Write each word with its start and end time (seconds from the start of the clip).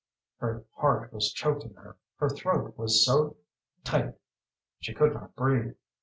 Her 0.37 0.65
heart 0.77 1.13
was 1.13 1.31
choking 1.31 1.75
her. 1.75 1.95
Her 2.17 2.27
throat 2.29 2.75
was 2.75 3.05
so 3.05 3.37
tight 3.83 4.15
she 4.79 4.95
could 4.95 5.13
not 5.13 5.35
breathe. 5.35 5.75